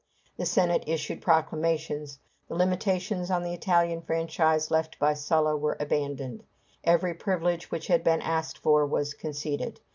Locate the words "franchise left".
4.01-4.97